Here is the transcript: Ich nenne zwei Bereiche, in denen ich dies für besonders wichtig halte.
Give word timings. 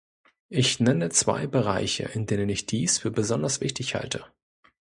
Ich 0.49 0.79
nenne 0.79 1.09
zwei 1.09 1.45
Bereiche, 1.45 2.05
in 2.15 2.25
denen 2.25 2.49
ich 2.49 2.65
dies 2.65 2.97
für 2.97 3.11
besonders 3.11 3.61
wichtig 3.61 3.93
halte. 3.93 4.25